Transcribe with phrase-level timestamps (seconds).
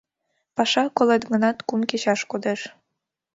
[0.55, 2.61] Паша, колет гынат, кум кечаш кодеш.